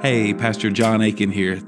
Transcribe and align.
Hey, 0.00 0.34
Pastor 0.34 0.70
John 0.70 1.00
Aitken 1.02 1.32
here. 1.32 1.60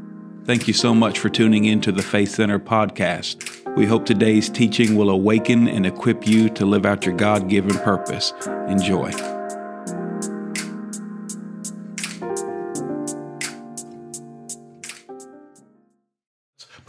Thank 0.45 0.69
you 0.69 0.75
so 0.75 0.95
much 0.95 1.19
for 1.19 1.29
tuning 1.29 1.65
in 1.65 1.81
to 1.83 1.93
the 1.93 2.03
Faith 2.03 2.31
Center 2.31 2.59
podcast. 2.59 3.77
We 3.77 3.87
hope 3.87 4.05
today's 4.05 4.49
teaching 4.49 4.97
will 4.97 5.11
awaken 5.11 5.69
and 5.69 5.87
equip 5.87 6.27
you 6.27 6.49
to 6.51 6.67
live 6.67 6.87
out 6.87 7.07
your 7.07 7.17
God 7.17 7.49
given 7.49 7.79
purpose. 7.79 8.33
Enjoy. 8.69 9.40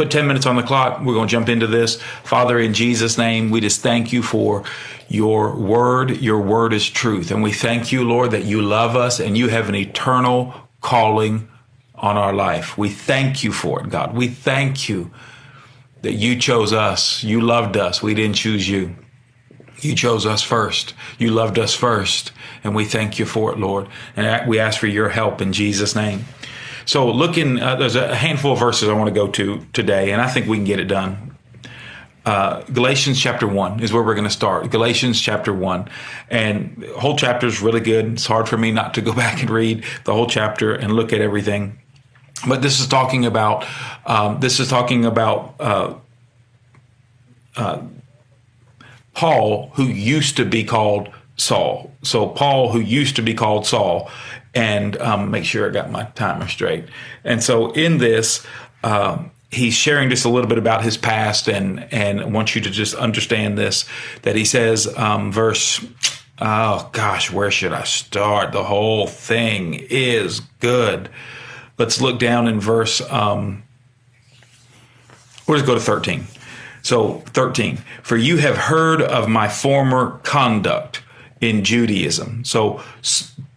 Put 0.02 0.09
10 0.09 0.25
minutes 0.25 0.47
on 0.47 0.55
the 0.55 0.63
clock. 0.63 0.99
We're 1.02 1.13
going 1.13 1.27
to 1.27 1.31
jump 1.31 1.47
into 1.47 1.67
this. 1.67 2.02
Father, 2.23 2.57
in 2.57 2.73
Jesus' 2.73 3.20
name, 3.20 3.52
we 3.52 3.61
just 3.61 3.81
thank 3.81 4.11
you 4.11 4.23
for 4.23 4.63
your 5.09 5.55
word. 5.55 6.17
Your 6.17 6.41
word 6.41 6.73
is 6.73 6.89
truth. 6.89 7.29
And 7.29 7.43
we 7.43 7.52
thank 7.52 7.91
you, 7.91 8.03
Lord, 8.03 8.31
that 8.31 8.43
you 8.43 8.63
love 8.63 8.95
us 8.95 9.20
and 9.20 9.38
you 9.38 9.49
have 9.49 9.70
an 9.70 9.75
eternal 9.75 10.55
calling 10.81 11.48
on 11.94 12.17
our 12.17 12.34
life. 12.34 12.80
We 12.80 12.89
thank 12.89 13.44
you 13.44 13.52
for 13.52 13.80
it, 13.81 13.91
God. 13.91 14.16
We 14.16 14.27
thank 14.27 14.89
you 14.89 15.11
that 16.02 16.13
you 16.13 16.36
chose 16.36 16.73
us. 16.73 17.23
You 17.23 17.39
loved 17.39 17.77
us. 17.77 18.02
We 18.02 18.16
didn't 18.16 18.38
choose 18.38 18.67
you. 18.67 18.95
You 19.81 19.94
chose 19.94 20.25
us 20.25 20.41
first. 20.41 20.95
You 21.20 21.30
loved 21.30 21.59
us 21.59 21.75
first. 21.75 22.31
And 22.63 22.73
we 22.73 22.86
thank 22.86 23.20
you 23.20 23.27
for 23.27 23.52
it, 23.52 23.59
Lord. 23.59 23.88
And 24.16 24.49
we 24.49 24.58
ask 24.58 24.80
for 24.80 24.88
your 24.88 25.09
help 25.09 25.41
in 25.41 25.53
Jesus' 25.53 25.95
name. 25.95 26.25
So, 26.85 27.09
looking, 27.12 27.59
uh, 27.59 27.76
there's 27.76 27.95
a 27.95 28.16
handful 28.16 28.53
of 28.53 28.59
verses 28.59 28.89
I 28.89 28.94
want 28.94 29.08
to 29.08 29.13
go 29.13 29.27
to 29.27 29.66
today, 29.73 30.12
and 30.12 30.22
I 30.22 30.27
think 30.27 30.48
we 30.48 30.58
can 30.58 30.66
get 30.66 30.80
it 30.80 30.85
done. 30.85 31.31
Uh, 32.23 32.62
Galatians 32.72 33.20
chapter 33.20 33.48
1 33.48 33.80
is 33.80 33.91
where 33.91 34.03
we're 34.03 34.13
going 34.13 34.27
to 34.27 34.30
start. 34.30 34.70
Galatians 34.70 35.20
chapter 35.20 35.52
1. 35.53 35.89
And 36.30 36.75
the 36.77 36.99
whole 36.99 37.17
chapter 37.17 37.48
is 37.48 37.62
really 37.62 37.80
good. 37.80 38.13
It's 38.13 38.27
hard 38.27 38.48
for 38.48 38.58
me 38.58 38.72
not 38.72 38.94
to 38.95 39.02
go 39.02 39.13
back 39.16 39.41
and 39.41 39.49
read 39.49 39.84
the 40.03 40.13
whole 40.13 40.27
chapter 40.27 40.73
and 40.73 40.94
look 40.94 41.13
at 41.13 41.22
everything. 41.22 41.80
But 42.47 42.61
this 42.61 42.80
is 42.80 42.88
talking 42.88 43.25
about, 43.25 43.66
um, 44.05 44.39
this 44.39 44.59
is 44.59 44.67
talking 44.67 45.05
about 45.05 45.55
uh, 45.59 45.95
uh 47.55 47.81
Paul, 49.14 49.72
who 49.73 49.83
used 49.83 50.38
to 50.38 50.45
be 50.45 50.64
called 50.64 51.09
Saul. 51.36 51.92
So 52.02 52.27
Paul, 52.27 52.72
who 52.72 52.80
used 52.80 53.16
to 53.17 53.22
be 53.22 53.33
called 53.33 53.66
Saul, 53.66 54.09
and 54.53 54.97
um, 54.97 55.31
make 55.31 55.45
sure 55.45 55.69
I 55.69 55.71
got 55.71 55.91
my 55.91 56.03
timer 56.03 56.47
straight. 56.47 56.85
And 57.23 57.41
so 57.41 57.71
in 57.71 57.97
this, 57.97 58.45
um, 58.83 59.31
he's 59.49 59.73
sharing 59.73 60.09
just 60.09 60.25
a 60.25 60.30
little 60.30 60.49
bit 60.49 60.58
about 60.58 60.83
his 60.83 60.97
past, 60.97 61.47
and 61.47 61.88
and 61.93 62.33
wants 62.33 62.55
you 62.55 62.61
to 62.61 62.69
just 62.69 62.95
understand 62.95 63.58
this 63.58 63.85
that 64.23 64.35
he 64.35 64.45
says, 64.45 64.88
um, 64.97 65.31
verse. 65.31 65.83
Oh 66.43 66.89
gosh, 66.91 67.31
where 67.31 67.52
should 67.52 67.71
I 67.71 67.83
start? 67.83 68.52
The 68.52 68.63
whole 68.63 69.05
thing 69.05 69.75
is 69.89 70.39
good. 70.59 71.09
Let's 71.77 72.02
look 72.02 72.19
down 72.19 72.47
in 72.47 72.59
verse. 72.59 72.99
Um, 73.11 73.61
we'll 75.47 75.58
just 75.58 75.67
go 75.67 75.75
to 75.75 75.80
thirteen. 75.80 76.25
So 76.83 77.19
13, 77.27 77.77
for 78.02 78.17
you 78.17 78.38
have 78.38 78.58
heard 78.58 79.02
of 79.02 79.30
my 79.30 79.47
former 79.47 80.19
conduct 80.23 81.03
in 81.39 81.63
Judaism. 81.63 82.43
So 82.43 82.81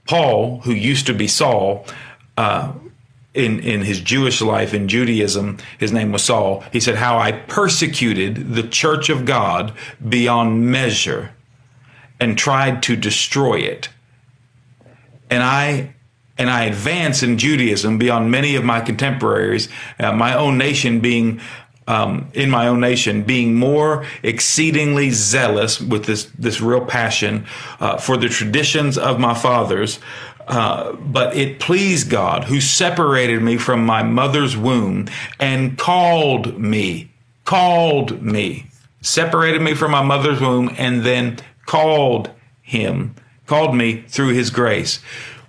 Paul, 0.07 0.61
who 0.61 0.73
used 0.73 1.07
to 1.07 1.15
be 1.15 1.27
Saul, 1.27 1.87
uh, 2.37 2.73
in 3.33 3.59
in 3.61 3.83
his 3.83 4.01
Jewish 4.01 4.41
life 4.41 4.73
in 4.73 4.87
Judaism, 4.87 5.59
his 5.79 5.93
name 5.93 6.13
was 6.13 6.23
Saul. 6.23 6.63
He 6.73 6.81
said, 6.81 6.97
"How 6.97 7.19
I 7.19 7.33
persecuted 7.33 8.55
the 8.55 8.63
church 8.63 9.09
of 9.11 9.25
God 9.25 9.73
beyond 10.09 10.71
measure, 10.71 11.33
and 12.21 12.39
tried 12.39 12.83
to 12.85 12.97
destroy 12.97 13.57
it, 13.57 13.89
and 15.31 15.43
I." 15.43 15.91
And 16.37 16.51
I 16.51 16.65
advance 16.65 17.23
in 17.23 17.39
Judaism 17.39 17.97
beyond 17.97 18.29
many 18.29 18.57
of 18.57 18.65
my 18.65 18.81
contemporaries, 18.81 19.69
uh, 20.01 20.11
my 20.11 20.35
own 20.35 20.59
nation 20.59 20.99
being 20.99 21.41
um, 21.87 22.29
in 22.35 22.51
my 22.51 22.67
own 22.67 22.81
nation, 22.81 23.23
being 23.23 23.55
more 23.55 24.07
exceedingly 24.23 25.11
zealous 25.11 25.81
with 25.81 26.05
this 26.05 26.25
this 26.39 26.61
real 26.61 26.85
passion 26.85 27.47
uh, 27.81 27.97
for 27.97 28.17
the 28.17 28.29
traditions 28.29 28.97
of 28.99 29.21
my 29.21 29.35
fathers. 29.35 29.99
Uh, 30.47 30.93
but 30.93 31.35
it 31.35 31.59
pleased 31.59 32.11
God, 32.11 32.45
who 32.45 32.61
separated 32.61 33.43
me 33.43 33.57
from 33.57 33.85
my 33.87 34.03
mother's 34.03 34.57
womb 34.57 35.07
and 35.41 35.79
called 35.79 36.59
me, 36.59 37.11
called 37.47 38.21
me, 38.21 38.67
separated 39.01 39.63
me 39.63 39.75
from 39.75 39.91
my 39.91 40.03
mother's 40.03 40.43
womb, 40.43 40.75
and 40.77 41.03
then 41.03 41.39
called 41.65 42.31
him, 42.61 43.15
called 43.47 43.75
me 43.75 44.03
through 44.03 44.35
His 44.35 44.51
grace. 44.51 45.01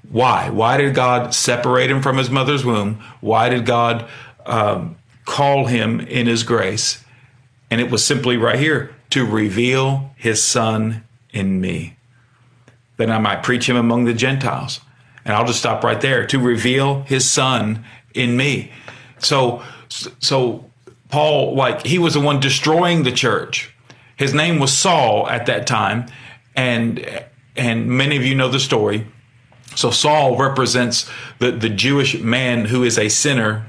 Why? 0.10 0.50
Why 0.50 0.78
did 0.78 0.96
God 0.96 1.34
separate 1.34 1.90
him 1.90 2.02
from 2.02 2.18
his 2.18 2.30
mother's 2.30 2.64
womb? 2.64 3.04
Why 3.22 3.50
did 3.50 3.66
God 3.66 4.08
um, 4.46 4.96
call 5.26 5.66
him 5.66 6.00
in 6.00 6.28
his 6.28 6.44
grace. 6.44 7.04
And 7.70 7.82
it 7.82 7.92
was 7.92 8.06
simply 8.06 8.38
right 8.38 8.60
here 8.60 8.96
to 9.10 9.26
reveal 9.26 10.12
his 10.16 10.44
son 10.44 11.04
in 11.32 11.60
me, 11.60 11.98
that 12.98 13.10
I 13.10 13.18
might 13.18 13.44
preach 13.44 13.68
him 13.68 13.76
among 13.76 14.06
the 14.06 14.14
Gentiles. 14.14 14.80
And 15.26 15.36
I'll 15.36 15.46
just 15.46 15.60
stop 15.60 15.84
right 15.84 16.00
there 16.00 16.26
to 16.28 16.40
reveal 16.40 17.02
his 17.02 17.30
son 17.30 17.84
in 18.14 18.38
me. 18.38 18.72
So, 19.20 19.64
so 19.90 20.70
Paul, 21.10 21.56
like 21.56 21.86
he 21.86 22.00
was 22.00 22.14
the 22.14 22.20
one 22.20 22.40
destroying 22.40 23.04
the 23.04 23.12
church. 23.12 23.74
His 24.16 24.34
name 24.34 24.60
was 24.60 24.72
Saul 24.72 25.28
at 25.28 25.48
that 25.48 25.68
time. 25.68 26.06
And, 26.56 27.26
and 27.56 27.88
many 27.88 28.16
of 28.16 28.24
you 28.24 28.36
know 28.36 28.48
the 28.48 28.60
story. 28.60 29.08
So 29.76 29.92
Saul 29.92 30.38
represents 30.38 31.10
the, 31.40 31.52
the 31.52 31.70
Jewish 31.70 32.20
man 32.22 32.66
who 32.66 32.84
is 32.84 32.98
a 32.98 33.10
sinner 33.10 33.66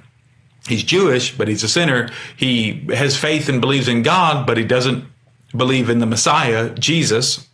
he's 0.67 0.83
Jewish, 0.83 1.37
but 1.37 1.49
he's 1.49 1.63
a 1.63 1.69
sinner. 1.69 2.11
He 2.37 2.87
has 2.95 3.17
faith 3.17 3.49
and 3.49 3.61
believes 3.61 3.89
in 3.89 4.03
God, 4.03 4.47
but 4.47 4.57
he 4.57 4.65
doesn't 4.65 5.05
believe 5.57 5.89
in 5.89 6.01
the 6.01 6.07
Messiah, 6.07 6.71
Jesus 6.71 7.47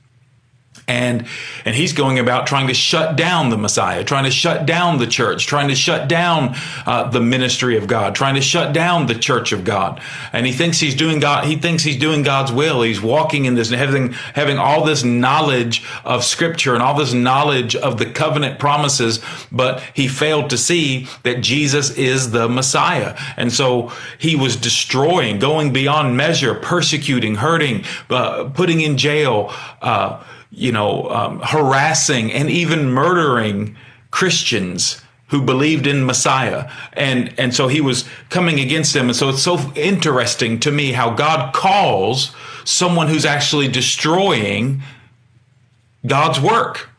and 0.89 1.27
and 1.65 1.75
he's 1.75 1.93
going 1.93 2.19
about 2.19 2.47
trying 2.47 2.69
to 2.69 2.75
shut 2.75 3.17
down 3.17 3.51
the 3.51 3.57
Messiah, 3.57 4.05
trying 4.05 4.25
to 4.25 4.31
shut 4.31 4.67
down 4.67 4.99
the 4.99 5.07
church, 5.07 5.47
trying 5.47 5.69
to 5.69 5.75
shut 5.75 6.09
down 6.09 6.55
uh, 6.87 7.09
the 7.11 7.21
ministry 7.21 7.77
of 7.77 7.87
God, 7.87 8.15
trying 8.15 8.35
to 8.35 8.41
shut 8.41 8.73
down 8.73 9.07
the 9.07 9.15
church 9.15 9.53
of 9.53 9.65
God. 9.65 10.03
And 10.33 10.47
he 10.47 10.53
thinks 10.53 10.81
he's 10.81 10.95
doing 10.95 11.21
God. 11.21 11.45
He 11.45 11.57
thinks 11.57 11.83
he's 11.83 11.99
doing 11.99 12.23
God's 12.23 12.53
will. 12.53 12.83
He's 12.83 13.01
walking 13.01 13.45
in 13.45 13.55
this 13.55 13.71
and 13.71 13.79
having 13.79 14.13
having 14.35 14.59
all 14.59 14.85
this 14.85 15.05
knowledge 15.05 15.85
of 16.05 16.25
Scripture 16.25 16.75
and 16.75 16.83
all 16.83 16.99
this 16.99 17.13
knowledge 17.13 17.77
of 17.77 17.99
the 17.99 18.07
covenant 18.07 18.59
promises, 18.59 19.21
but 19.51 19.83
he 19.95 20.09
failed 20.09 20.51
to 20.51 20.59
see 20.59 21.07
that 21.23 21.41
Jesus 21.41 21.91
is 21.97 22.31
the 22.33 22.49
Messiah. 22.49 23.17
And 23.37 23.53
so 23.53 23.93
he 24.19 24.37
was 24.37 24.57
destroying, 24.57 25.39
going 25.39 25.73
beyond 25.73 26.17
measure, 26.17 26.55
persecuting, 26.55 27.37
hurting, 27.37 27.85
uh, 28.11 28.51
putting 28.55 28.81
in 28.81 28.97
jail. 28.97 29.53
Uh, 29.81 30.23
you 30.53 30.71
know, 30.71 31.09
um, 31.09 31.41
harassing 31.43 32.31
and 32.33 32.51
even 32.51 32.91
murdering 32.91 33.77
Christians 34.11 35.01
who 35.29 35.41
believed 35.41 35.87
in 35.87 36.05
Messiah. 36.05 36.71
And, 36.93 37.35
and 37.39 37.55
so 37.55 37.67
he 37.67 37.81
was 37.81 38.05
coming 38.29 38.61
against 38.61 38.93
them. 38.93 39.07
And 39.07 39.17
so 39.17 39.31
it's 39.31 39.43
so 39.43 39.73
interesting 39.75 40.61
to 40.61 40.71
me 40.71 40.93
how 40.93 41.15
God 41.15 41.55
calls 41.55 42.35
someone 42.65 43.09
who's 43.09 43.25
actually 43.25 43.67
destroying 43.69 44.83
God's 46.07 46.39
work. 46.39 46.91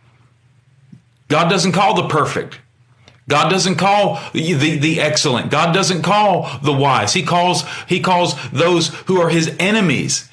God 1.28 1.48
doesn't 1.48 1.74
call 1.74 1.94
the 1.94 2.08
perfect. 2.08 2.60
God 3.30 3.50
doesn't 3.50 3.76
call 3.76 4.20
the, 4.34 4.54
the, 4.54 4.78
the, 4.78 5.00
excellent. 5.00 5.50
God 5.50 5.72
doesn't 5.74 6.02
call 6.02 6.50
the 6.62 6.74
wise. 6.74 7.14
He 7.14 7.24
calls, 7.24 7.64
he 7.88 8.00
calls 8.00 8.36
those 8.50 8.90
who 9.06 9.22
are 9.22 9.30
his 9.30 9.56
enemies. 9.60 10.30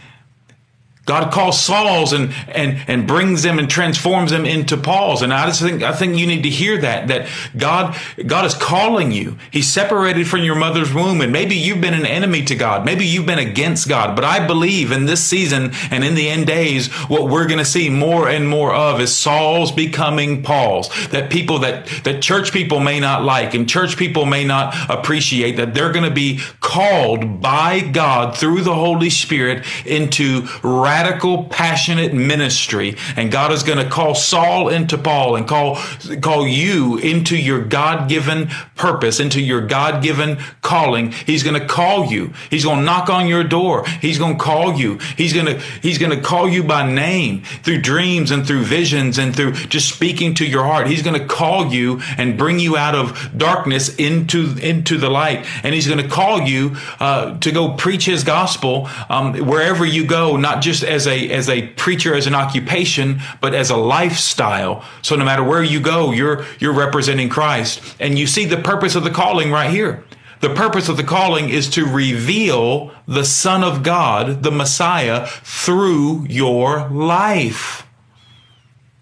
God 1.10 1.32
calls 1.32 1.60
Saul's 1.60 2.12
and 2.12 2.32
and 2.46 2.80
and 2.86 3.04
brings 3.04 3.42
them 3.42 3.58
and 3.58 3.68
transforms 3.68 4.30
them 4.30 4.46
into 4.46 4.76
Paul's. 4.76 5.22
And 5.22 5.34
I 5.34 5.44
just 5.46 5.60
think 5.60 5.82
I 5.82 5.90
think 5.92 6.16
you 6.16 6.24
need 6.24 6.44
to 6.44 6.48
hear 6.48 6.78
that 6.82 7.08
that 7.08 7.28
God 7.56 7.98
God 8.24 8.44
is 8.44 8.54
calling 8.54 9.10
you. 9.10 9.36
He's 9.50 9.66
separated 9.66 10.28
from 10.28 10.42
your 10.42 10.54
mother's 10.54 10.94
womb, 10.94 11.20
and 11.20 11.32
maybe 11.32 11.56
you've 11.56 11.80
been 11.80 11.94
an 11.94 12.06
enemy 12.06 12.44
to 12.44 12.54
God. 12.54 12.84
Maybe 12.84 13.04
you've 13.04 13.26
been 13.26 13.40
against 13.40 13.88
God. 13.88 14.14
But 14.14 14.24
I 14.24 14.46
believe 14.46 14.92
in 14.92 15.06
this 15.06 15.24
season 15.24 15.72
and 15.90 16.04
in 16.04 16.14
the 16.14 16.28
end 16.28 16.46
days, 16.46 16.86
what 17.08 17.28
we're 17.28 17.48
going 17.48 17.58
to 17.58 17.64
see 17.64 17.90
more 17.90 18.28
and 18.28 18.48
more 18.48 18.72
of 18.72 19.00
is 19.00 19.12
Saul's 19.12 19.72
becoming 19.72 20.44
Paul's. 20.44 20.90
That 21.08 21.28
people 21.28 21.58
that 21.58 21.88
that 22.04 22.22
church 22.22 22.52
people 22.52 22.78
may 22.78 23.00
not 23.00 23.24
like 23.24 23.52
and 23.52 23.68
church 23.68 23.96
people 23.96 24.26
may 24.26 24.44
not 24.44 24.76
appreciate. 24.88 25.56
That 25.56 25.74
they're 25.74 25.90
going 25.90 26.08
to 26.08 26.14
be 26.14 26.38
called 26.60 27.40
by 27.40 27.80
God 27.80 28.36
through 28.36 28.60
the 28.60 28.76
Holy 28.76 29.10
Spirit 29.10 29.66
into 29.84 30.46
radical 30.62 30.99
radical, 31.00 31.44
passionate 31.44 32.12
ministry. 32.12 32.94
And 33.16 33.32
God 33.32 33.52
is 33.52 33.62
going 33.62 33.78
to 33.78 33.88
call 33.88 34.14
Saul 34.14 34.68
into 34.68 34.98
Paul 34.98 35.36
and 35.36 35.48
call, 35.48 35.78
call 36.20 36.46
you 36.46 36.98
into 36.98 37.36
your 37.38 37.64
God 37.64 38.08
given 38.08 38.48
purpose, 38.76 39.18
into 39.18 39.40
your 39.40 39.66
God 39.66 40.02
given 40.02 40.38
calling. 40.60 41.12
He's 41.12 41.42
going 41.42 41.58
to 41.58 41.66
call 41.66 42.06
you. 42.06 42.34
He's 42.50 42.64
going 42.64 42.80
to 42.80 42.84
knock 42.84 43.08
on 43.08 43.28
your 43.28 43.44
door. 43.44 43.86
He's 44.02 44.18
going 44.18 44.36
to 44.36 44.44
call 44.44 44.74
you. 44.74 44.98
He's 45.16 45.32
going 45.32 45.46
to, 45.46 45.58
he's 45.80 45.96
going 45.96 46.14
to 46.14 46.20
call 46.20 46.48
you 46.48 46.62
by 46.64 46.90
name 46.90 47.44
through 47.62 47.80
dreams 47.80 48.30
and 48.30 48.46
through 48.46 48.64
visions 48.64 49.16
and 49.16 49.34
through 49.34 49.52
just 49.52 49.88
speaking 49.94 50.34
to 50.34 50.46
your 50.46 50.64
heart. 50.64 50.86
He's 50.86 51.02
going 51.02 51.18
to 51.18 51.26
call 51.26 51.72
you 51.72 52.00
and 52.18 52.36
bring 52.36 52.58
you 52.58 52.76
out 52.76 52.94
of 52.94 53.38
darkness 53.38 53.94
into, 53.96 54.54
into 54.58 54.98
the 54.98 55.08
light. 55.08 55.46
And 55.64 55.74
he's 55.74 55.88
going 55.88 56.02
to 56.02 56.08
call 56.08 56.42
you, 56.42 56.76
uh, 56.98 57.38
to 57.38 57.52
go 57.52 57.72
preach 57.74 58.04
his 58.04 58.22
gospel, 58.22 58.88
um, 59.08 59.34
wherever 59.46 59.86
you 59.86 60.04
go, 60.06 60.36
not 60.36 60.60
just 60.60 60.84
as 60.90 61.06
a, 61.06 61.30
as 61.30 61.48
a 61.48 61.68
preacher, 61.68 62.14
as 62.14 62.26
an 62.26 62.34
occupation, 62.34 63.20
but 63.40 63.54
as 63.54 63.70
a 63.70 63.76
lifestyle. 63.76 64.84
So 65.02 65.16
no 65.16 65.24
matter 65.24 65.42
where 65.42 65.62
you 65.62 65.80
go, 65.80 66.10
you're, 66.10 66.44
you're 66.58 66.74
representing 66.74 67.28
Christ. 67.28 67.96
And 67.98 68.18
you 68.18 68.26
see 68.26 68.44
the 68.44 68.58
purpose 68.58 68.94
of 68.94 69.04
the 69.04 69.10
calling 69.10 69.50
right 69.50 69.70
here. 69.70 70.04
The 70.40 70.54
purpose 70.54 70.88
of 70.88 70.96
the 70.96 71.04
calling 71.04 71.50
is 71.50 71.68
to 71.70 71.84
reveal 71.84 72.92
the 73.06 73.24
Son 73.24 73.62
of 73.62 73.82
God, 73.82 74.42
the 74.42 74.50
Messiah, 74.50 75.26
through 75.26 76.26
your 76.28 76.88
life. 76.88 77.86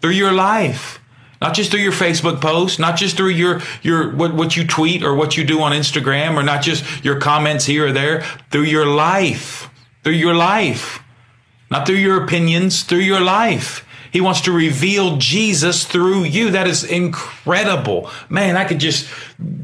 Through 0.00 0.12
your 0.12 0.32
life. 0.32 1.00
Not 1.41 1.55
just 1.55 1.70
through 1.70 1.81
your 1.81 1.93
Facebook 1.93 2.41
post, 2.41 2.81
not 2.81 2.96
just 2.96 3.17
through 3.17 3.29
your, 3.29 3.61
your, 3.82 4.14
what, 4.17 4.34
what 4.34 4.56
you 4.56 4.67
tweet 4.67 5.05
or 5.05 5.14
what 5.14 5.37
you 5.37 5.44
do 5.44 5.61
on 5.61 5.70
Instagram, 5.70 6.34
or 6.34 6.43
not 6.43 6.62
just 6.62 7.05
your 7.05 7.20
comments 7.20 7.64
here 7.64 7.87
or 7.87 7.93
there, 7.93 8.23
through 8.50 8.62
your 8.62 8.87
life. 8.87 9.70
Through 10.02 10.14
your 10.14 10.34
life. 10.34 11.00
Not 11.70 11.87
through 11.87 11.97
your 11.97 12.23
opinions, 12.23 12.82
through 12.82 13.00
your 13.00 13.20
life. 13.20 13.85
He 14.11 14.20
wants 14.20 14.41
to 14.43 14.53
reveal 14.53 15.19
Jesus 15.19 15.85
through 15.85 16.25
you. 16.25 16.50
That 16.50 16.67
is 16.67 16.82
incredible. 16.82 18.11
Man, 18.29 18.56
I 18.56 18.65
could 18.65 18.81
just 18.81 19.09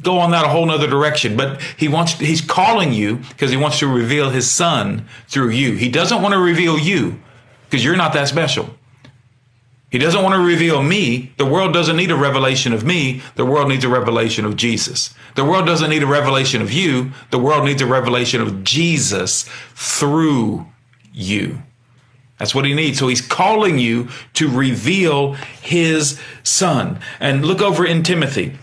go 0.03 0.19
on 0.19 0.33
that 0.33 0.45
a 0.45 0.49
whole 0.49 0.67
nother 0.67 0.87
direction, 0.87 1.37
but 1.37 1.63
he 1.79 1.89
wants, 1.89 2.13
he's 2.15 2.43
calling 2.43 2.93
you 2.93 3.17
because 3.31 3.51
he 3.51 3.57
wants 3.57 3.79
to 3.79 3.89
reveal 3.89 4.31
his 4.31 4.51
son 4.51 5.07
through 5.29 5.51
you. 5.51 5.75
He 5.75 5.89
doesn't 5.89 6.21
want 6.21 6.35
to 6.35 6.39
reveal 6.39 6.79
you 6.79 7.21
because 7.65 7.85
you're 7.85 7.97
not 7.97 8.13
that 8.13 8.29
special. 8.29 8.69
He 9.91 9.99
doesn't 9.99 10.23
want 10.23 10.35
to 10.35 10.41
reveal 10.41 10.83
me. 10.83 11.33
The 11.39 11.47
world 11.47 11.73
doesn't 11.73 11.97
need 11.97 12.11
a 12.11 12.17
revelation 12.17 12.73
of 12.73 12.85
me. 12.85 13.23
The 13.37 13.47
world 13.47 13.69
needs 13.69 13.85
a 13.85 13.89
revelation 13.89 14.45
of 14.45 14.57
Jesus. 14.57 15.15
The 15.37 15.45
world 15.45 15.67
doesn't 15.67 15.89
need 15.89 16.03
a 16.03 16.07
revelation 16.07 16.61
of 16.61 16.73
you. 16.73 17.13
The 17.31 17.39
world 17.39 17.65
needs 17.65 17.81
a 17.81 17.87
revelation 17.87 18.41
of 18.41 18.65
Jesus 18.65 19.49
through 19.75 20.67
you. 21.13 21.63
That's 22.39 22.55
what 22.55 22.65
he 22.65 22.75
needs. 22.75 22.99
So 22.99 23.09
he's 23.09 23.21
calling 23.21 23.79
you 23.79 24.09
to 24.35 24.49
reveal 24.49 25.35
his 25.63 26.21
son. 26.43 26.99
And 27.21 27.45
look 27.45 27.61
over 27.61 27.87
in 27.87 28.03
Timothy, 28.03 28.59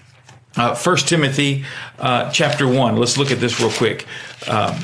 uh, 0.57 0.75
1 0.75 0.97
Timothy 0.97 1.65
uh, 2.00 2.29
chapter 2.31 2.68
1. 2.68 2.97
Let's 2.97 3.18
look 3.18 3.31
at 3.31 3.39
this 3.39 3.59
real 3.59 3.71
quick. 3.71 4.06
Um, 4.47 4.77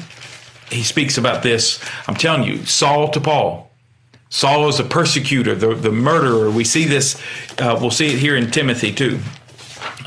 he 0.71 0.83
speaks 0.83 1.17
about 1.17 1.43
this. 1.43 1.83
I'm 2.07 2.15
telling 2.15 2.43
you, 2.43 2.65
Saul 2.65 3.09
to 3.09 3.21
Paul. 3.21 3.69
Saul 4.29 4.67
is 4.67 4.79
a 4.79 4.83
persecutor, 4.83 5.55
the, 5.55 5.73
the 5.73 5.91
murderer. 5.91 6.51
We 6.51 6.63
see 6.63 6.85
this, 6.85 7.21
uh, 7.59 7.77
we'll 7.79 7.91
see 7.91 8.07
it 8.07 8.19
here 8.19 8.35
in 8.35 8.51
Timothy 8.51 8.93
too. 8.93 9.19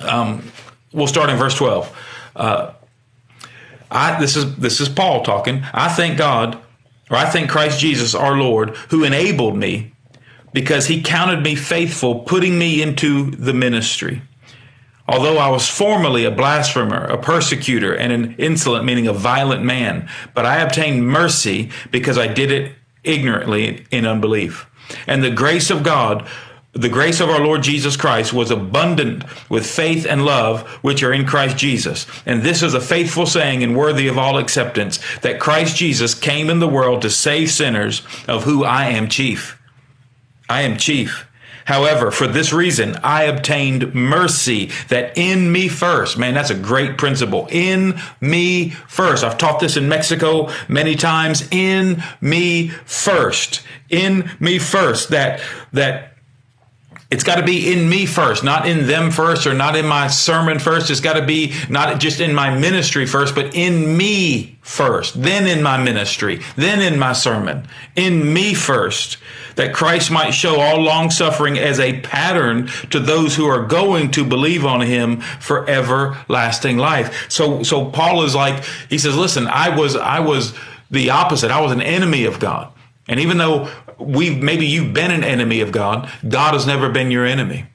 Um, 0.02 0.50
we'll 0.92 1.06
start 1.06 1.30
in 1.30 1.36
verse 1.36 1.54
12. 1.54 1.96
Uh, 2.36 2.72
I, 3.90 4.20
this 4.20 4.36
is 4.36 4.56
this 4.56 4.80
is 4.80 4.88
Paul 4.88 5.24
talking. 5.24 5.64
I 5.72 5.88
thank 5.88 6.16
God 6.16 6.60
or 7.10 7.16
I 7.16 7.26
thank 7.26 7.50
Christ 7.50 7.80
Jesus 7.80 8.14
our 8.14 8.36
Lord, 8.36 8.76
who 8.90 9.04
enabled 9.04 9.56
me 9.56 9.92
because 10.52 10.86
he 10.86 11.02
counted 11.02 11.42
me 11.42 11.54
faithful, 11.54 12.20
putting 12.20 12.58
me 12.58 12.82
into 12.82 13.30
the 13.32 13.52
ministry. 13.52 14.22
Although 15.08 15.38
I 15.38 15.48
was 15.48 15.68
formerly 15.68 16.24
a 16.24 16.30
blasphemer, 16.30 17.04
a 17.04 17.18
persecutor, 17.18 17.92
and 17.92 18.12
an 18.12 18.36
insolent, 18.38 18.84
meaning 18.84 19.08
a 19.08 19.12
violent 19.12 19.64
man, 19.64 20.08
but 20.34 20.46
I 20.46 20.58
obtained 20.58 21.06
mercy 21.06 21.70
because 21.90 22.16
I 22.16 22.28
did 22.28 22.52
it 22.52 22.72
ignorantly 23.02 23.86
in 23.90 24.06
unbelief. 24.06 24.66
And 25.08 25.24
the 25.24 25.30
grace 25.30 25.70
of 25.70 25.82
God 25.82 26.28
the 26.72 26.88
grace 26.88 27.19
of 27.20 27.28
our 27.28 27.40
Lord 27.40 27.62
Jesus 27.62 27.96
Christ 27.96 28.32
was 28.32 28.50
abundant 28.50 29.25
with 29.49 29.67
faith 29.67 30.06
and 30.06 30.25
love 30.25 30.69
which 30.82 31.02
are 31.02 31.12
in 31.12 31.26
Christ 31.26 31.56
Jesus. 31.56 32.06
And 32.26 32.43
this 32.43 32.62
is 32.62 32.75
a 32.75 32.81
faithful 32.81 33.26
saying 33.26 33.64
and 33.64 33.76
worthy 33.76 34.06
of 34.06 34.17
all 34.17 34.38
acceptance 34.38 35.00
that 35.22 35.40
Christ 35.40 35.76
Jesus 35.76 36.14
came 36.14 36.49
in 36.49 36.61
the 36.61 36.69
world 36.69 37.02
to 37.02 37.11
save 37.11 37.50
sinners, 37.50 38.02
of 38.28 38.44
who 38.44 38.64
I 38.64 38.87
am 38.87 39.08
chief. 39.08 39.61
I 40.49 40.62
am 40.62 40.76
chief. 40.76 41.26
However, 41.64 42.11
for 42.11 42.26
this 42.26 42.52
reason, 42.52 42.96
I 43.02 43.25
obtained 43.25 43.94
mercy 43.94 44.70
that 44.88 45.16
in 45.16 45.52
me 45.52 45.69
first, 45.69 46.19
man, 46.19 46.34
that's 46.34 46.50
a 46.50 46.55
great 46.55 46.99
principle. 46.99 47.46
In 47.50 48.00
me 48.20 48.70
first. 48.70 49.23
I've 49.23 49.38
taught 49.38 49.61
this 49.61 49.76
in 49.76 49.88
Mexico 49.88 50.50
many 50.69 50.96
times. 50.96 51.46
In 51.50 52.02
me 52.20 52.69
first. 52.69 53.62
In 53.88 54.31
me 54.40 54.58
first. 54.58 55.11
That, 55.11 55.40
that 55.73 56.09
it's 57.10 57.24
got 57.24 57.36
to 57.36 57.42
be 57.42 57.72
in 57.72 57.88
me 57.88 58.06
first, 58.06 58.44
not 58.44 58.68
in 58.68 58.86
them 58.86 59.10
first 59.10 59.46
or 59.46 59.52
not 59.52 59.74
in 59.74 59.84
my 59.84 60.06
sermon 60.06 60.60
first. 60.60 60.90
It's 60.90 61.00
got 61.00 61.14
to 61.14 61.26
be 61.26 61.52
not 61.68 61.98
just 61.98 62.20
in 62.20 62.32
my 62.32 62.56
ministry 62.56 63.04
first, 63.04 63.34
but 63.34 63.54
in 63.54 63.96
me 63.96 64.58
first, 64.60 65.20
then 65.20 65.48
in 65.48 65.60
my 65.60 65.82
ministry, 65.82 66.40
then 66.54 66.80
in 66.80 67.00
my 67.00 67.12
sermon, 67.12 67.66
in 67.96 68.32
me 68.32 68.54
first, 68.54 69.18
that 69.56 69.74
Christ 69.74 70.12
might 70.12 70.30
show 70.30 70.60
all 70.60 70.80
long 70.80 71.10
suffering 71.10 71.58
as 71.58 71.80
a 71.80 72.00
pattern 72.00 72.68
to 72.90 73.00
those 73.00 73.34
who 73.34 73.46
are 73.46 73.66
going 73.66 74.12
to 74.12 74.24
believe 74.24 74.64
on 74.64 74.80
him 74.80 75.20
for 75.20 75.68
everlasting 75.68 76.78
life. 76.78 77.26
So, 77.28 77.64
so 77.64 77.90
Paul 77.90 78.22
is 78.22 78.36
like, 78.36 78.62
he 78.88 78.98
says, 78.98 79.16
listen, 79.16 79.48
I 79.48 79.76
was, 79.76 79.96
I 79.96 80.20
was 80.20 80.54
the 80.92 81.10
opposite. 81.10 81.50
I 81.50 81.60
was 81.60 81.72
an 81.72 81.82
enemy 81.82 82.24
of 82.24 82.38
God. 82.38 82.72
And 83.08 83.18
even 83.18 83.38
though 83.38 83.68
we 84.00 84.35
maybe 84.35 84.67
you've 84.67 84.94
been 84.94 85.11
an 85.11 85.25
enemy 85.25 85.61
of 85.61 85.73
God, 85.73 86.11
God 86.26 86.55
has 86.55 86.67
never 86.67 86.88
been 86.88 87.11
your 87.11 87.26
enemy. 87.26 87.67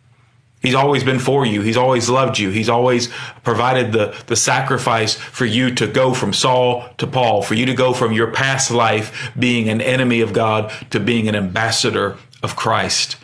He's 0.62 0.74
always 0.74 1.04
been 1.04 1.20
for 1.20 1.46
you. 1.46 1.62
He's 1.62 1.78
always 1.78 2.10
loved 2.10 2.40
you. 2.40 2.50
He's 2.50 2.70
always 2.70 3.10
provided 3.44 3.92
the, 3.92 4.20
the 4.26 4.36
sacrifice 4.36 5.14
for 5.14 5.46
you 5.46 5.74
to 5.76 5.86
go 5.86 6.16
from 6.16 6.34
Saul 6.34 6.90
to 6.98 7.06
Paul, 7.06 7.44
for 7.44 7.54
you 7.54 7.68
to 7.68 7.76
go 7.76 7.94
from 7.94 8.14
your 8.14 8.32
past 8.32 8.72
life 8.72 9.32
being 9.38 9.70
an 9.70 9.80
enemy 9.80 10.22
of 10.22 10.34
God 10.34 10.74
to 10.90 11.00
being 11.00 11.28
an 11.28 11.36
ambassador 11.36 12.18
of 12.42 12.56
Christ. 12.56 13.18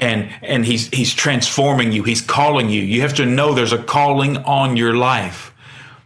And, 0.00 0.34
and 0.42 0.66
he's, 0.66 0.88
he's 0.88 1.14
transforming 1.14 1.92
you. 1.92 2.02
He's 2.02 2.20
calling 2.20 2.68
you. 2.68 2.82
You 2.82 3.02
have 3.02 3.14
to 3.14 3.26
know 3.26 3.54
there's 3.54 3.72
a 3.72 3.82
calling 3.82 4.38
on 4.38 4.76
your 4.76 4.96
life. 4.96 5.53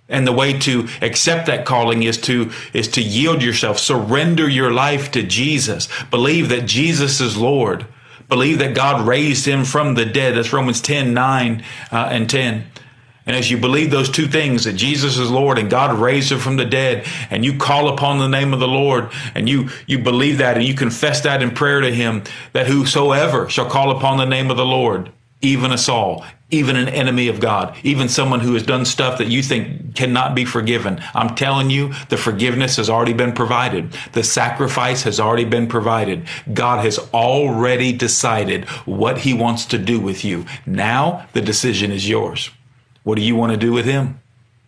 And 0.08 0.26
the 0.26 0.32
way 0.32 0.58
to 0.60 0.88
accept 1.02 1.46
that 1.46 1.66
calling 1.66 2.02
is 2.02 2.19
to, 2.22 2.50
is 2.72 2.88
to 2.88 3.02
yield 3.02 3.43
yourself, 3.43 3.78
surrender 3.78 4.49
your 4.49 4.72
life 4.72 5.10
to 5.12 5.22
Jesus. 5.22 5.88
Believe 6.10 6.49
that 6.49 6.66
Jesus 6.66 7.20
is 7.20 7.37
Lord. 7.37 7.87
Believe 8.28 8.58
that 8.58 8.75
God 8.75 9.06
raised 9.06 9.46
him 9.46 9.64
from 9.64 9.94
the 9.94 10.05
dead. 10.05 10.37
That's 10.37 10.52
Romans 10.52 10.81
10, 10.81 11.12
9 11.14 11.64
uh, 11.93 12.08
and 12.10 12.28
10. 12.28 12.64
And 13.29 13.36
as 13.36 13.50
you 13.50 13.58
believe 13.58 13.91
those 13.91 14.08
two 14.08 14.27
things, 14.27 14.65
that 14.65 14.72
Jesus 14.72 15.19
is 15.19 15.31
Lord 15.31 15.58
and 15.58 15.69
God 15.69 15.98
raised 15.98 16.32
him 16.32 16.38
from 16.38 16.56
the 16.56 16.65
dead, 16.65 17.06
and 17.31 17.44
you 17.44 17.58
call 17.58 17.88
upon 17.88 18.19
the 18.19 18.29
name 18.29 18.55
of 18.55 18.60
the 18.60 18.67
Lord, 18.67 19.10
and 19.34 19.46
you, 19.46 19.69
you 19.86 19.98
believe 19.98 20.38
that 20.38 20.56
and 20.56 20.65
you 20.65 20.72
confess 20.72 21.20
that 21.20 21.43
in 21.43 21.50
prayer 21.50 21.82
to 21.82 21.94
him, 21.94 22.22
that 22.55 22.69
whosoever 22.69 23.46
shall 23.50 23.69
call 23.69 23.91
upon 23.91 24.17
the 24.17 24.24
name 24.24 24.50
of 24.50 24.56
the 24.56 24.65
Lord, 24.65 25.12
even 25.41 25.71
a 25.73 25.79
Saul, 25.79 26.25
even 26.51 26.77
an 26.77 26.89
enemy 26.89 27.29
of 27.29 27.41
God, 27.41 27.77
even 27.83 28.09
someone 28.09 28.41
who 28.41 28.55
has 28.55 28.63
done 28.63 28.85
stuff 28.85 29.19
that 29.19 29.29
you 29.29 29.43
think 29.43 29.95
cannot 29.95 30.35
be 30.35 30.45
forgiven. 30.45 31.01
I'm 31.15 31.35
telling 31.35 31.71
you, 31.71 31.93
the 32.09 32.17
forgiveness 32.17 32.77
has 32.77 32.89
already 32.89 33.13
been 33.13 33.33
provided. 33.33 33.93
The 34.13 34.25
sacrifice 34.25 35.03
has 35.03 35.21
already 35.21 35.45
been 35.45 35.69
provided. 35.69 36.27
God 36.53 36.85
has 36.85 36.99
already 37.13 37.93
decided 37.93 38.65
what 38.87 39.19
he 39.19 39.35
wants 39.35 39.67
to 39.67 39.79
do 39.79 40.01
with 40.01 40.25
you. 40.25 40.47
Now 40.67 41.27
the 41.35 41.43
decision 41.43 41.93
is 41.93 42.09
yours. 42.09 42.51
What 43.05 43.17
do 43.17 43.23
you 43.23 43.37
want 43.37 43.53
to 43.53 43.59
do 43.59 43.73
with 43.73 43.85
him? 43.85 44.21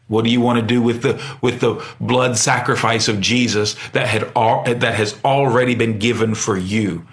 What 0.07 0.25
do 0.25 0.31
you 0.31 0.41
want 0.41 0.59
to 0.59 0.67
do 0.67 0.83
with 0.83 1.03
the 1.03 1.23
with 1.41 1.61
the 1.61 1.85
blood 2.00 2.37
sacrifice 2.37 3.07
of 3.07 3.21
Jesus 3.21 3.77
that 3.93 4.09
had 4.09 4.35
that 4.81 4.95
has 4.95 5.19
already 5.25 5.75
been 5.75 5.99
given 5.99 6.35
for 6.35 6.57
you 6.57 7.07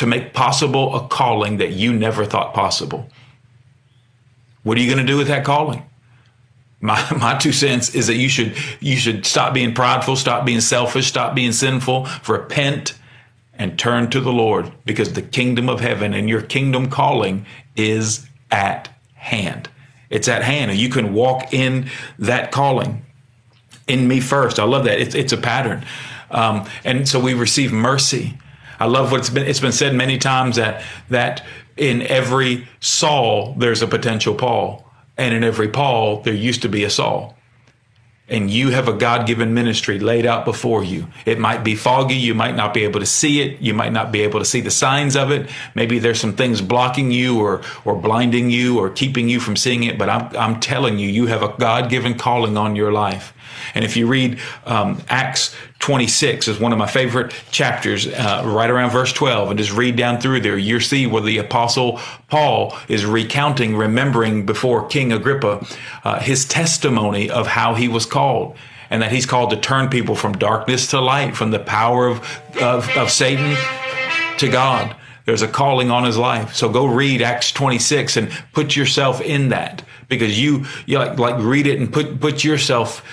to 0.00 0.06
make 0.06 0.32
possible 0.32 0.96
a 0.96 1.06
calling 1.08 1.58
that 1.58 1.72
you 1.72 1.92
never 1.92 2.24
thought 2.24 2.54
possible? 2.54 3.06
What 4.62 4.78
are 4.78 4.80
you 4.80 4.86
going 4.86 5.04
to 5.04 5.10
do 5.12 5.18
with 5.18 5.28
that 5.28 5.44
calling? 5.44 5.82
My, 6.80 7.06
my 7.18 7.36
two 7.36 7.52
cents 7.52 7.94
is 7.94 8.06
that 8.06 8.16
you 8.16 8.30
should 8.30 8.56
you 8.80 8.96
should 8.96 9.26
stop 9.26 9.52
being 9.52 9.74
prideful, 9.74 10.16
stop 10.16 10.46
being 10.46 10.62
selfish, 10.62 11.06
stop 11.06 11.34
being 11.34 11.52
sinful, 11.52 12.08
repent 12.26 12.94
and 13.52 13.78
turn 13.78 14.08
to 14.08 14.20
the 14.20 14.32
Lord 14.32 14.72
because 14.86 15.12
the 15.12 15.20
kingdom 15.20 15.68
of 15.68 15.80
heaven 15.80 16.14
and 16.14 16.30
your 16.30 16.40
kingdom 16.40 16.88
calling 16.88 17.44
is 17.76 18.26
at 18.50 18.88
hand. 19.12 19.68
It's 20.08 20.28
at 20.28 20.42
hand 20.42 20.70
and 20.70 20.80
you 20.80 20.88
can 20.88 21.12
walk 21.12 21.52
in 21.52 21.90
that 22.18 22.52
calling. 22.52 23.04
In 23.86 24.08
me 24.08 24.20
first. 24.20 24.58
I 24.58 24.64
love 24.64 24.84
that. 24.84 24.98
It's, 24.98 25.14
it's 25.14 25.32
a 25.34 25.36
pattern. 25.36 25.84
Um, 26.30 26.66
and 26.84 27.06
so 27.06 27.20
we 27.20 27.34
receive 27.34 27.70
mercy. 27.70 28.38
I 28.80 28.86
love 28.86 29.12
what's 29.12 29.30
been 29.30 29.46
it's 29.46 29.60
been 29.60 29.72
said 29.72 29.94
many 29.94 30.18
times 30.18 30.56
that 30.56 30.82
that 31.10 31.44
in 31.76 32.02
every 32.02 32.66
Saul 32.80 33.54
there's 33.54 33.82
a 33.82 33.86
potential 33.86 34.34
Paul, 34.34 34.90
and 35.16 35.34
in 35.34 35.44
every 35.44 35.68
Paul 35.68 36.22
there 36.22 36.34
used 36.34 36.62
to 36.62 36.68
be 36.68 36.82
a 36.84 36.90
Saul 36.90 37.36
and 38.30 38.48
you 38.48 38.70
have 38.70 38.86
a 38.86 38.92
God 38.92 39.26
given 39.26 39.52
ministry 39.52 39.98
laid 39.98 40.24
out 40.24 40.44
before 40.44 40.84
you. 40.84 41.08
It 41.26 41.40
might 41.40 41.64
be 41.64 41.74
foggy. 41.74 42.14
You 42.14 42.32
might 42.32 42.54
not 42.54 42.72
be 42.72 42.84
able 42.84 43.00
to 43.00 43.06
see 43.06 43.40
it. 43.40 43.60
You 43.60 43.74
might 43.74 43.92
not 43.92 44.12
be 44.12 44.20
able 44.22 44.38
to 44.38 44.44
see 44.44 44.60
the 44.60 44.70
signs 44.70 45.16
of 45.16 45.32
it. 45.32 45.50
Maybe 45.74 45.98
there's 45.98 46.20
some 46.20 46.36
things 46.36 46.62
blocking 46.62 47.10
you 47.10 47.40
or, 47.40 47.60
or 47.84 47.96
blinding 47.96 48.48
you 48.48 48.78
or 48.78 48.88
keeping 48.88 49.28
you 49.28 49.40
from 49.40 49.56
seeing 49.56 49.82
it. 49.82 49.98
But 49.98 50.08
I'm, 50.08 50.36
I'm 50.36 50.60
telling 50.60 50.98
you, 50.98 51.08
you 51.08 51.26
have 51.26 51.42
a 51.42 51.54
God 51.58 51.90
given 51.90 52.16
calling 52.16 52.56
on 52.56 52.76
your 52.76 52.92
life. 52.92 53.34
And 53.74 53.84
if 53.84 53.96
you 53.96 54.06
read 54.06 54.38
um, 54.66 55.02
Acts 55.08 55.54
26 55.80 56.48
is 56.48 56.60
one 56.60 56.72
of 56.72 56.78
my 56.78 56.86
favorite 56.86 57.32
chapters, 57.50 58.06
uh, 58.06 58.42
right 58.44 58.70
around 58.70 58.90
verse 58.90 59.12
12, 59.12 59.50
and 59.50 59.58
just 59.58 59.72
read 59.72 59.96
down 59.96 60.20
through 60.20 60.40
there, 60.40 60.58
you 60.58 60.80
see 60.80 61.06
where 61.06 61.22
the 61.22 61.38
apostle 61.38 62.00
Paul 62.28 62.76
is 62.88 63.04
recounting, 63.04 63.76
remembering 63.76 64.46
before 64.46 64.86
King 64.86 65.12
Agrippa, 65.12 65.66
uh, 66.04 66.20
his 66.20 66.44
testimony 66.44 67.30
of 67.30 67.46
how 67.46 67.74
he 67.74 67.88
was 67.88 68.06
called 68.06 68.56
and 68.90 69.02
that 69.02 69.12
he's 69.12 69.24
called 69.24 69.50
to 69.50 69.56
turn 69.56 69.88
people 69.88 70.16
from 70.16 70.32
darkness 70.32 70.88
to 70.88 71.00
light, 71.00 71.36
from 71.36 71.52
the 71.52 71.60
power 71.60 72.08
of, 72.08 72.18
of, 72.60 72.88
of 72.96 73.10
Satan 73.10 73.56
to 74.38 74.48
God. 74.48 74.96
There's 75.26 75.42
a 75.42 75.48
calling 75.48 75.92
on 75.92 76.04
his 76.04 76.18
life. 76.18 76.56
So 76.56 76.68
go 76.68 76.86
read 76.86 77.22
Acts 77.22 77.52
26 77.52 78.16
and 78.16 78.30
put 78.52 78.74
yourself 78.74 79.20
in 79.20 79.50
that 79.50 79.84
because 80.08 80.40
you, 80.40 80.64
you 80.86 80.98
like, 80.98 81.18
like 81.18 81.36
read 81.38 81.68
it 81.68 81.78
and 81.78 81.92
put, 81.92 82.20
put 82.20 82.42
yourself 82.42 83.04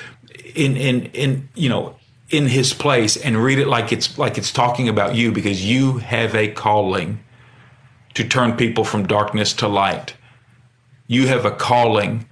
in 0.57 0.75
in 0.75 1.05
in 1.13 1.49
you 1.55 1.69
know 1.69 1.95
in 2.29 2.47
his 2.47 2.73
place 2.73 3.15
and 3.15 3.41
read 3.41 3.59
it 3.59 3.67
like 3.67 3.91
it's 3.93 4.17
like 4.17 4.37
it's 4.37 4.51
talking 4.51 4.89
about 4.89 5.15
you 5.15 5.31
because 5.31 5.63
you 5.65 5.99
have 5.99 6.35
a 6.35 6.49
calling 6.49 7.23
to 8.15 8.27
turn 8.27 8.57
people 8.57 8.83
from 8.83 9.07
darkness 9.07 9.53
to 9.53 9.67
light. 9.67 10.15
You 11.07 11.27
have 11.27 11.45
a 11.45 11.51
calling. 11.51 12.27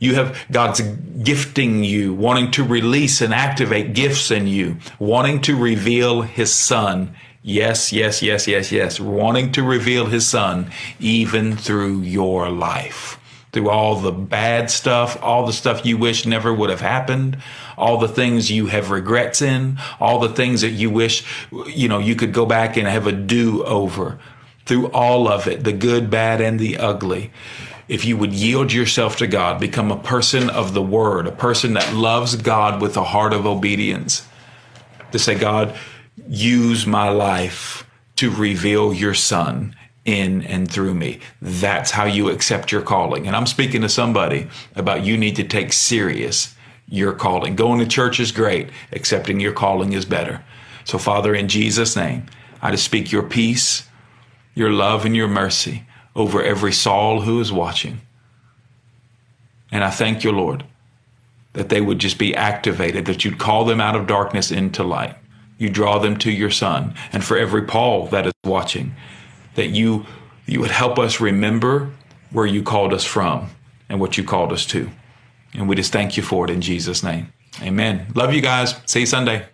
You 0.00 0.14
have 0.16 0.38
God's 0.50 0.80
gifting 0.80 1.84
you, 1.84 2.12
wanting 2.14 2.50
to 2.52 2.64
release 2.64 3.20
and 3.20 3.32
activate 3.32 3.94
gifts 3.94 4.30
in 4.30 4.46
you, 4.46 4.76
wanting 4.98 5.40
to 5.42 5.56
reveal 5.56 6.22
his 6.22 6.52
son. 6.52 7.14
Yes, 7.42 7.92
yes, 7.92 8.22
yes, 8.22 8.46
yes, 8.46 8.70
yes. 8.70 9.00
Wanting 9.00 9.52
to 9.52 9.62
reveal 9.62 10.06
his 10.06 10.26
son 10.26 10.70
even 11.00 11.56
through 11.56 12.00
your 12.00 12.50
life 12.50 13.17
through 13.52 13.70
all 13.70 13.96
the 13.96 14.12
bad 14.12 14.70
stuff, 14.70 15.20
all 15.22 15.46
the 15.46 15.52
stuff 15.52 15.84
you 15.84 15.96
wish 15.96 16.26
never 16.26 16.52
would 16.52 16.70
have 16.70 16.80
happened, 16.80 17.38
all 17.76 17.98
the 17.98 18.08
things 18.08 18.50
you 18.50 18.66
have 18.66 18.90
regrets 18.90 19.40
in, 19.40 19.78
all 20.00 20.18
the 20.18 20.28
things 20.28 20.60
that 20.60 20.70
you 20.70 20.90
wish, 20.90 21.24
you 21.66 21.88
know, 21.88 21.98
you 21.98 22.14
could 22.14 22.32
go 22.32 22.44
back 22.44 22.76
and 22.76 22.86
have 22.86 23.06
a 23.06 23.12
do 23.12 23.64
over. 23.64 24.18
Through 24.66 24.88
all 24.88 25.28
of 25.28 25.46
it, 25.46 25.64
the 25.64 25.72
good, 25.72 26.10
bad, 26.10 26.42
and 26.42 26.60
the 26.60 26.76
ugly. 26.76 27.30
If 27.88 28.04
you 28.04 28.18
would 28.18 28.34
yield 28.34 28.70
yourself 28.70 29.16
to 29.16 29.26
God, 29.26 29.58
become 29.58 29.90
a 29.90 29.96
person 29.96 30.50
of 30.50 30.74
the 30.74 30.82
word, 30.82 31.26
a 31.26 31.32
person 31.32 31.72
that 31.72 31.94
loves 31.94 32.36
God 32.36 32.82
with 32.82 32.98
a 32.98 33.04
heart 33.04 33.32
of 33.32 33.46
obedience, 33.46 34.26
to 35.12 35.18
say, 35.18 35.38
God, 35.38 35.74
use 36.28 36.86
my 36.86 37.08
life 37.08 37.86
to 38.16 38.30
reveal 38.30 38.92
your 38.92 39.14
son 39.14 39.74
in 40.08 40.42
and 40.44 40.70
through 40.70 40.94
me. 40.94 41.20
That's 41.42 41.90
how 41.90 42.06
you 42.06 42.30
accept 42.30 42.72
your 42.72 42.80
calling. 42.80 43.26
And 43.26 43.36
I'm 43.36 43.46
speaking 43.46 43.82
to 43.82 43.90
somebody 43.90 44.48
about 44.74 45.04
you 45.04 45.18
need 45.18 45.36
to 45.36 45.44
take 45.44 45.72
serious 45.74 46.54
your 46.88 47.12
calling. 47.12 47.54
Going 47.54 47.78
to 47.80 47.86
church 47.86 48.18
is 48.18 48.32
great, 48.32 48.70
accepting 48.90 49.38
your 49.38 49.52
calling 49.52 49.92
is 49.92 50.06
better. 50.06 50.42
So, 50.84 50.96
Father, 50.96 51.34
in 51.34 51.48
Jesus' 51.48 51.94
name, 51.94 52.24
I 52.62 52.70
just 52.70 52.86
speak 52.86 53.12
your 53.12 53.22
peace, 53.22 53.86
your 54.54 54.70
love, 54.70 55.04
and 55.04 55.14
your 55.14 55.28
mercy 55.28 55.84
over 56.16 56.42
every 56.42 56.72
Saul 56.72 57.20
who 57.20 57.38
is 57.38 57.52
watching. 57.52 58.00
And 59.70 59.84
I 59.84 59.90
thank 59.90 60.24
you, 60.24 60.32
Lord, 60.32 60.64
that 61.52 61.68
they 61.68 61.82
would 61.82 61.98
just 61.98 62.18
be 62.18 62.34
activated, 62.34 63.04
that 63.04 63.26
you'd 63.26 63.38
call 63.38 63.66
them 63.66 63.82
out 63.82 63.94
of 63.94 64.06
darkness 64.06 64.50
into 64.50 64.82
light. 64.82 65.14
You 65.58 65.68
draw 65.68 65.98
them 65.98 66.16
to 66.18 66.30
your 66.30 66.50
Son. 66.50 66.94
And 67.12 67.22
for 67.22 67.36
every 67.36 67.64
Paul 67.64 68.06
that 68.06 68.26
is 68.26 68.32
watching, 68.44 68.94
that 69.58 69.68
you 69.68 70.06
you 70.46 70.60
would 70.60 70.70
help 70.70 70.98
us 70.98 71.20
remember 71.20 71.90
where 72.30 72.46
you 72.46 72.62
called 72.62 72.94
us 72.94 73.04
from 73.04 73.50
and 73.88 74.00
what 74.00 74.16
you 74.16 74.24
called 74.24 74.52
us 74.52 74.64
to. 74.66 74.90
And 75.52 75.68
we 75.68 75.76
just 75.76 75.92
thank 75.92 76.16
you 76.16 76.22
for 76.22 76.44
it 76.44 76.50
in 76.50 76.62
Jesus' 76.62 77.02
name. 77.02 77.32
Amen. 77.62 78.06
Love 78.14 78.32
you 78.32 78.40
guys. 78.40 78.74
See 78.86 79.00
you 79.00 79.06
Sunday. 79.06 79.46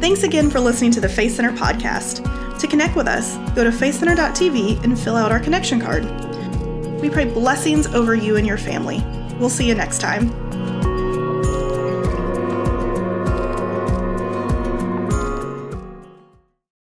Thanks 0.00 0.22
again 0.22 0.50
for 0.50 0.60
listening 0.60 0.90
to 0.92 1.00
the 1.00 1.08
Faith 1.08 1.34
Center 1.34 1.52
podcast. 1.52 2.26
To 2.58 2.66
connect 2.66 2.96
with 2.96 3.06
us, 3.06 3.36
go 3.54 3.64
to 3.64 3.70
faithcenter.tv 3.70 4.82
and 4.82 4.98
fill 4.98 5.16
out 5.16 5.32
our 5.32 5.40
connection 5.40 5.80
card. 5.80 6.04
We 7.00 7.10
pray 7.10 7.26
blessings 7.26 7.86
over 7.88 8.14
you 8.14 8.36
and 8.36 8.46
your 8.46 8.58
family. 8.58 9.02
We'll 9.38 9.50
see 9.50 9.66
you 9.66 9.74
next 9.74 10.00
time. 10.00 10.49